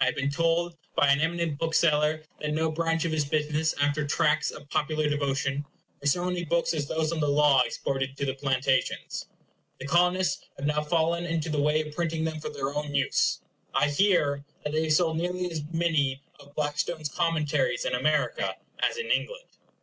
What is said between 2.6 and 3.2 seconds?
branch of